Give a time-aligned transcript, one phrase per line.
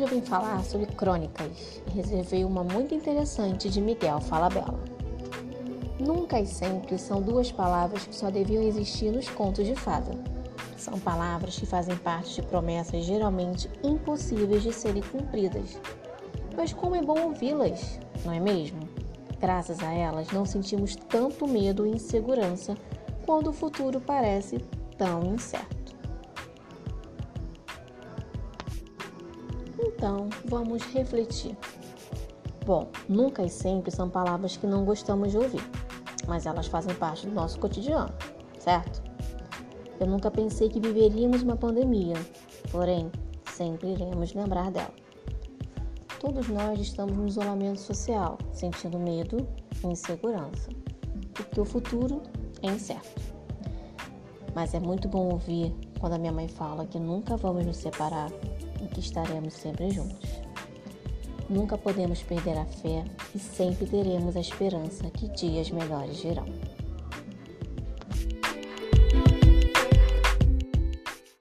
[0.00, 4.82] eu vim falar sobre crônicas e reservei uma muito interessante de Miguel Falabella.
[6.00, 10.10] Nunca e sempre são duas palavras que só deviam existir nos contos de fada.
[10.76, 15.78] São palavras que fazem parte de promessas geralmente impossíveis de serem cumpridas.
[16.56, 18.80] Mas como é bom ouvi-las, não é mesmo?
[19.38, 22.74] Graças a elas, não sentimos tanto medo e insegurança
[23.24, 24.58] quando o futuro parece
[24.96, 25.73] tão incerto.
[29.78, 31.56] Então, vamos refletir.
[32.64, 35.62] Bom, nunca e sempre são palavras que não gostamos de ouvir,
[36.26, 38.12] mas elas fazem parte do nosso cotidiano,
[38.58, 39.02] certo?
[40.00, 42.14] Eu nunca pensei que viveríamos uma pandemia,
[42.72, 43.10] porém,
[43.52, 44.94] sempre iremos lembrar dela.
[46.18, 49.46] Todos nós estamos no isolamento social, sentindo medo
[49.82, 50.70] e insegurança,
[51.34, 52.22] porque o futuro
[52.62, 53.20] é incerto.
[54.54, 58.30] Mas é muito bom ouvir quando a minha mãe fala que nunca vamos nos separar
[58.82, 60.28] e que estaremos sempre juntos.
[61.48, 66.44] Nunca podemos perder a fé e sempre teremos a esperança que dias melhores virão.